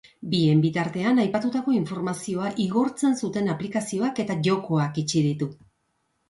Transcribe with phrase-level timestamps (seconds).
[0.33, 5.51] Bien bitartean, aipatutako informazioa igortzen zuten aplikazioak eta jokoak itxi ditu.